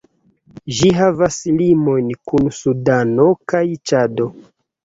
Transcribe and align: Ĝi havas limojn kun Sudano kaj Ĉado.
Ĝi 0.77 0.89
havas 0.99 1.37
limojn 1.59 2.09
kun 2.31 2.49
Sudano 2.61 3.29
kaj 3.55 3.65
Ĉado. 3.93 4.31